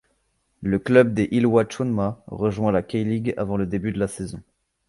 Le 0.63 0.79
club 0.79 1.13
des 1.13 1.27
Ilhwa 1.29 1.63
Chunma 1.69 2.23
rejoint 2.25 2.71
la 2.71 2.81
K-League 2.81 3.35
avant 3.37 3.55
le 3.55 3.67
début 3.67 3.91
de 3.91 4.07
saison. 4.07 4.41